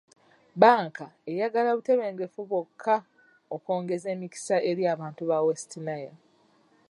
Bbanka 0.55 1.05
eyagala 1.31 1.69
butebenkevu 1.77 2.41
bwokka 2.49 2.95
okwongeza 3.55 4.07
emikisa 4.15 4.55
eri 4.69 4.83
abantu 4.93 5.21
ba 5.29 5.37
West 5.45 5.71
Nile. 5.85 6.15